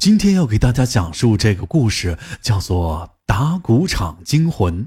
[0.00, 4.82] 今天要给大家讲述这个故事，叫做《打谷场惊魂》。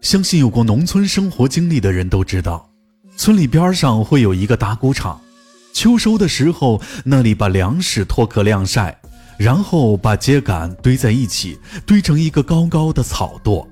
[0.00, 2.68] 相信有过农村生活经历的人都知道，
[3.16, 5.20] 村里边上会有一个打谷场。
[5.72, 9.00] 秋收的时候，那里把粮食脱壳晾晒，
[9.36, 11.56] 然后把秸秆堆在一起，
[11.86, 13.64] 堆成一个高高的草垛。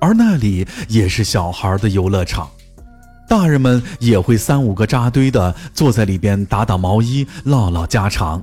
[0.00, 2.48] 而那里也是小孩的游乐场，
[3.28, 8.42] 大人们也会三五个扎堆的坐在里边打打毛衣，唠唠家常。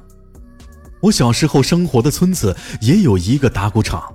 [1.02, 4.13] 我小时候生活的村子也有一个打谷场，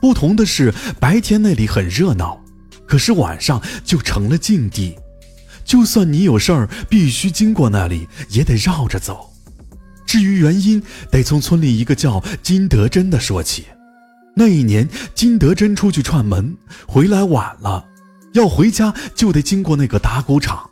[0.00, 2.40] 不同的是白天那里很热闹，
[2.86, 4.96] 可是晚上就成了禁地。
[5.64, 9.32] 就算你有事儿必须经过那里，也得绕着走。
[10.06, 10.80] 至于原因，
[11.10, 13.64] 得从村里一个叫金德珍的说起。
[14.36, 17.84] 那一年，金德珍出去串门，回来晚了，
[18.34, 20.70] 要回家就得经过那个打谷场。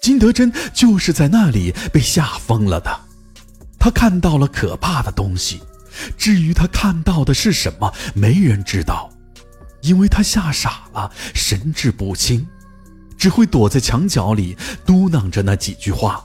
[0.00, 3.09] 金德珍就是在那里被吓疯了的。
[3.80, 5.60] 他看到了可怕的东西，
[6.16, 9.10] 至于他看到的是什么，没人知道，
[9.80, 12.46] 因为他吓傻了，神志不清，
[13.16, 16.22] 只会躲在墙角里嘟囔着那几句话。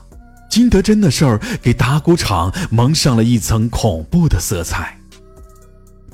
[0.50, 4.96] 金德珍的事儿给打谷场蒙上了一层恐怖的色彩。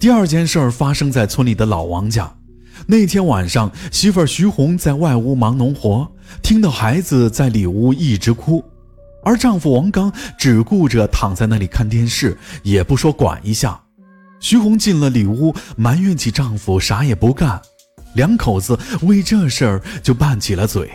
[0.01, 2.33] 第二件事儿发生在村里的老王家，
[2.87, 6.11] 那天晚上，媳妇儿徐红在外屋忙农活，
[6.43, 8.65] 听到孩子在里屋一直哭。
[9.23, 13.81] 而丈夫王刚只顾着躺在那里看电视，也不说管一下。
[14.41, 17.62] 徐红进了里屋，埋怨起丈夫啥也不干，
[18.15, 20.91] 两口子为这事儿就拌起了嘴。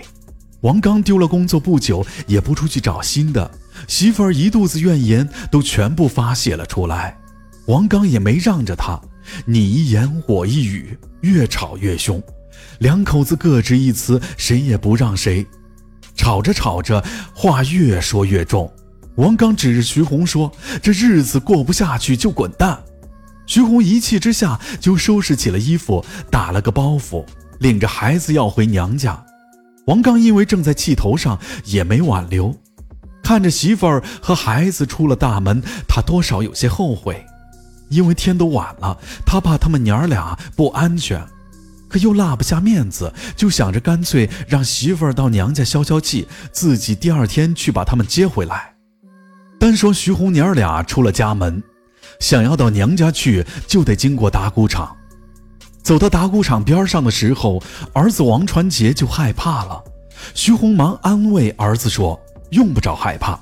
[0.62, 3.50] 王刚丢了工作不久，也不出去找新的，
[3.88, 7.18] 媳妇儿一肚子怨言都全部发泄了出来。
[7.68, 9.00] 王刚也没让着他，
[9.46, 12.22] 你一言我一语，越吵越凶，
[12.80, 15.46] 两口子各执一词，谁也不让谁。
[16.18, 17.02] 吵着吵着，
[17.34, 18.70] 话越说越重。
[19.16, 20.52] 王刚指着徐红说
[20.84, 22.78] ：“这日子过不下去就滚蛋。”
[23.48, 27.26] 徐红一气之下就收拾起了衣服，打了个包袱，
[27.60, 29.24] 领着孩子要回娘家。
[29.86, 32.54] 王刚因为正在气头上，也没挽留。
[33.24, 37.26] 看着媳妇儿和孩子出了大门，他多少有些后悔，
[37.90, 41.26] 因为天都晚了，他怕他们娘儿俩不安全。
[41.90, 48.74] 可又落不下面子，就想着干脆让媳妇儿到娘家消消气，自己第二天去把他们接回来。
[49.60, 51.64] 单说徐红娘儿俩出了家门，
[52.20, 54.96] 想要到娘家去，就得经过打谷场。
[55.82, 59.82] 走到打谷场边上的时候，儿子王传杰就害怕了。
[60.34, 62.20] 徐红忙安慰儿子说
[62.52, 63.40] ：“用不着害怕。”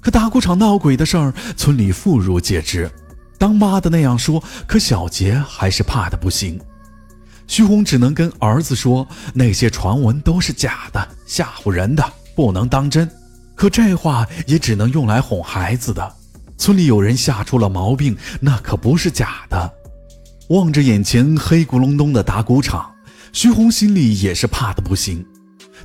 [0.00, 2.90] 可打谷场闹鬼的事儿，村里妇孺皆知。
[3.38, 6.60] 当妈的那样说，可小杰还是怕的不行。
[7.46, 13.08] 徐红只能跟儿子说：“那些传闻都是假的，吓唬人的，不能当真。”
[13.54, 16.14] 可这话也只能用来哄孩子的。
[16.58, 19.72] 村里有人吓出了毛病，那可不是假的。
[20.48, 22.92] 望着眼前黑咕隆咚的打谷场，
[23.32, 25.24] 徐红心里也是怕的不行。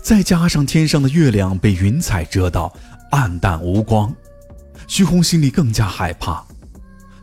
[0.02, 2.74] 再加上天上的月亮被云彩遮到，
[3.12, 4.14] 暗淡无光，
[4.88, 6.46] 徐红心里更加害怕。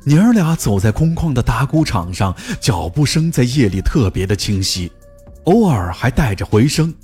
[0.09, 4.91] 娘儿俩走在空旷的打谷场上，脚步声在夜里特别的清晰，
[5.45, 6.95] 偶尔还带着回声，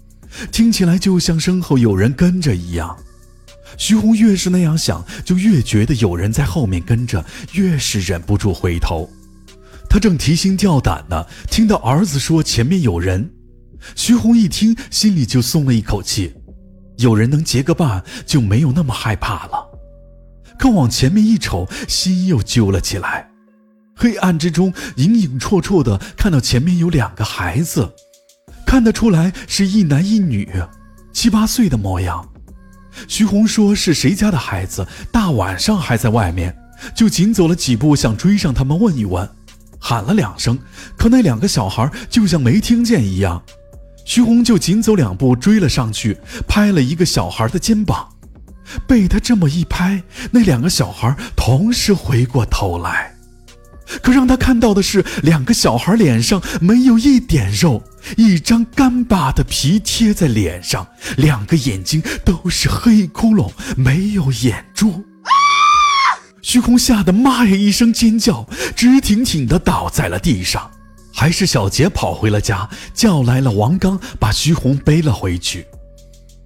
[0.51, 2.97] 听起来就像身后有人跟着一样。
[3.77, 7.23] 徐红越是那样想，就越觉得有人在后面跟着，
[7.53, 9.11] 越是忍不住回头。
[9.87, 13.31] 他正提心吊胆呢，听到儿子说前面有人，
[13.95, 16.33] 徐红一听，心里就松了一口气，
[16.97, 19.74] 有人能结个伴，就没有那么害怕了。
[20.59, 23.29] 可往前面一瞅，心又揪了起来。
[23.97, 27.93] 黑暗之中，影影绰绰的看到前面有两个孩子，
[28.67, 30.49] 看得出来是一男一女，
[31.13, 32.29] 七八岁的模样。
[33.09, 36.57] 徐红说是谁家的孩子，大晚上还在外面，
[36.95, 39.29] 就紧走了几步，想追上他们问一问，
[39.79, 40.59] 喊了两声，
[40.97, 43.43] 可那两个小孩就像没听见一样。
[44.05, 48.09] 徐红就紧走两步追了上去，拍了一个小孩的肩膀。
[48.87, 53.15] 被他这么一拍，那两个小孩同时回过头来，
[54.03, 57.83] 可让他看到的是，两个小孩脸上没有一点肉，
[58.17, 65.05] 一张干巴的皮贴在脸上，两个眼睛都是黑窟窿，没有眼珠。
[66.43, 68.47] 徐红吓得妈呀一声尖叫，
[68.77, 70.71] 直挺挺地倒在了地上。
[71.17, 75.65] 还是小杰跑回了家，叫来了王刚，把徐红背了回去，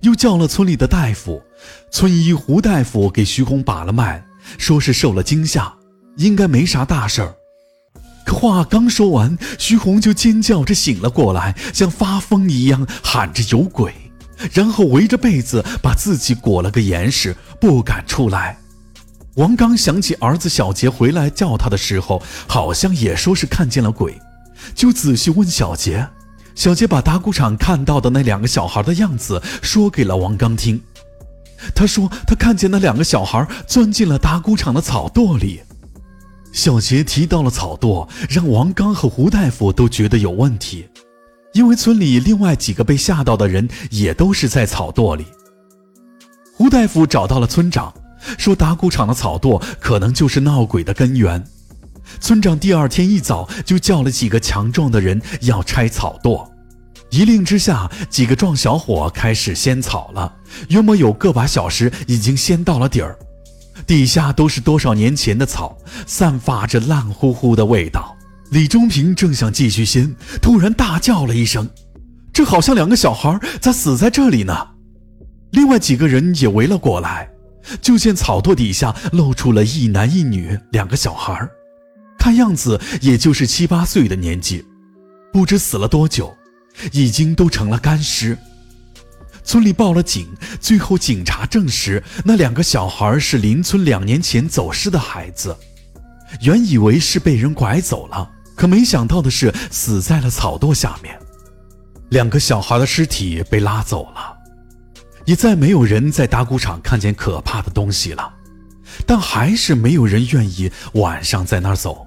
[0.00, 1.42] 又叫了村里的大夫。
[1.90, 4.24] 村医胡大夫给徐红把了脉，
[4.58, 5.72] 说是受了惊吓，
[6.16, 7.34] 应该没啥大事儿。
[8.24, 13.92] 可话刚说完，徐红就尖叫着醒了过来，像发疯一样喊着有鬼，
[14.52, 18.58] 然后围着被子把自己裹了个严实，不敢出来。
[19.36, 24.20] 王刚想起儿子小杰回来叫他的时候，好像也说是看见了鬼，
[24.74, 26.06] 就仔细问小杰。
[26.58, 30.82] 小杰把打谷场看到的那两个小孩的样子说给了王刚听。
[31.72, 35.60] 他说他看见那两个小孩钻进了打谷场的草垛里。
[36.52, 40.88] 小杰提到了草垛，让王刚和胡大夫都觉得有问题，
[41.52, 45.26] 因为村里另外几个被吓到的人也都是在草垛里。
[46.52, 47.94] 胡大夫找到了村长。
[48.36, 51.44] 说打谷场的草垛可能就是闹鬼的根源。
[52.20, 56.48] 村长第二天一早就叫了几个强壮的人要拆草垛，
[57.10, 60.34] 一令之下，几个壮小伙开始掀草了。
[60.68, 63.18] 约莫有个把小时，已经掀到了底儿，
[63.86, 65.76] 底下都是多少年前的草，
[66.06, 68.16] 散发着烂乎乎的味道。
[68.50, 71.68] 李忠平正想继续掀，突然大叫了一声
[72.32, 74.54] ：“这好像两个小孩咋死在这里呢？”
[75.52, 77.28] 另外几个人也围了过来。
[77.82, 81.46] 就见草垛底下露出了一男一女两个小孩，
[82.18, 84.64] 看样子也就是七八岁的年纪，
[85.32, 86.36] 不知死了多久，
[86.92, 88.36] 已经都成了干尸。
[89.44, 90.28] 村里报了警，
[90.60, 95.56] 最后警察证实那两个小孩是邻村两年前走失的孩子，
[96.42, 101.18] 原以为是被人拐走了，可没想到的是死在了草垛下面，
[102.10, 104.36] 两个小孩的尸体被拉走了。
[105.24, 108.34] 也再没有人在打谷场看见可怕的东西了，
[109.06, 112.06] 但还是没有人愿意晚上在那儿走。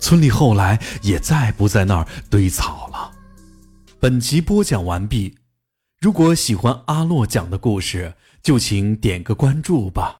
[0.00, 3.12] 村里后来也再不在那儿堆草了。
[4.00, 5.36] 本集播讲完毕，
[6.00, 10.08] 如果喜欢阿洛讲的故事，就请点个关注吧。